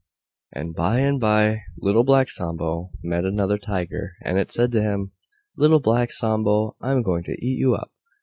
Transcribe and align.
And 0.51 0.73
by 0.73 0.97
and 1.01 1.19
by 1.19 1.61
Little 1.77 2.03
Black 2.03 2.27
Sambo 2.27 2.89
met 3.03 3.23
another 3.23 3.59
Tiger, 3.59 4.13
and 4.23 4.39
it 4.39 4.51
said 4.51 4.71
to 4.71 4.81
him, 4.81 5.11
"Little 5.55 5.79
Black 5.79 6.11
Sambo, 6.11 6.75
I'm 6.81 7.03
going 7.03 7.21
to 7.25 7.33
eat 7.45 7.59
you 7.59 7.75
up!" 7.75 7.91